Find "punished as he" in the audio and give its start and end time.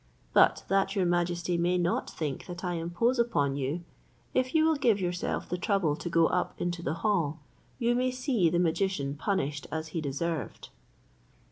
9.13-10.01